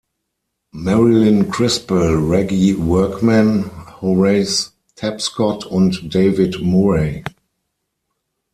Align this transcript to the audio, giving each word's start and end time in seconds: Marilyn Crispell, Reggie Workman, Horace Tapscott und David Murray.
Marilyn 0.73 1.51
Crispell, 1.51 2.15
Reggie 2.15 2.73
Workman, 2.73 3.65
Horace 3.99 4.71
Tapscott 4.95 5.63
und 5.67 6.11
David 6.15 6.59
Murray. 6.59 7.23